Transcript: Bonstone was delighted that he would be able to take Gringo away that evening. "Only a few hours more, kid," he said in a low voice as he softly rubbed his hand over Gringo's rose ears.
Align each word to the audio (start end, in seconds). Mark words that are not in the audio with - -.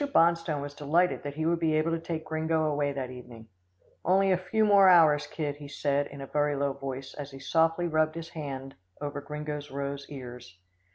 Bonstone 0.15 0.61
was 0.63 0.73
delighted 0.73 1.21
that 1.21 1.35
he 1.35 1.45
would 1.45 1.59
be 1.59 1.75
able 1.75 1.91
to 1.91 1.99
take 1.99 2.25
Gringo 2.25 2.63
away 2.65 2.91
that 2.91 3.11
evening. 3.11 3.45
"Only 4.03 4.31
a 4.31 4.35
few 4.35 4.65
hours 4.73 5.27
more, 5.29 5.35
kid," 5.35 5.57
he 5.57 5.67
said 5.67 6.07
in 6.07 6.21
a 6.21 6.55
low 6.57 6.73
voice 6.73 7.13
as 7.13 7.29
he 7.29 7.37
softly 7.39 7.85
rubbed 7.85 8.15
his 8.15 8.29
hand 8.29 8.73
over 8.99 9.21
Gringo's 9.21 9.69
rose 9.69 10.07
ears. 10.09 10.57